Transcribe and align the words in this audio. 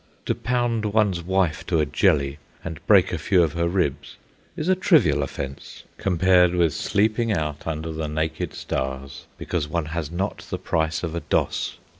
To 0.25 0.33
pound 0.33 0.83
one's 0.85 1.21
wife 1.21 1.63
to 1.67 1.79
a 1.79 1.85
jelly 1.85 2.39
and 2.63 2.83
break 2.87 3.13
a 3.13 3.19
few 3.19 3.43
of 3.43 3.53
her 3.53 3.67
ribs 3.67 4.17
is 4.57 4.67
a 4.67 4.73
trivial 4.73 5.21
offence 5.21 5.83
compared 5.99 6.55
with 6.55 6.73
sleeping 6.73 7.31
out 7.31 7.67
under 7.67 7.91
the 7.91 8.07
naked 8.07 8.55
stars 8.55 9.27
because 9.37 9.67
one 9.67 9.85
has 9.93 10.09
not 10.09 10.39
the 10.49 10.57
price 10.57 11.03
of 11.03 11.13
a 11.13 11.19
doss. 11.19 11.77